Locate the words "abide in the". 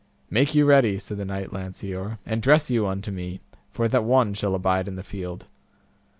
4.55-5.03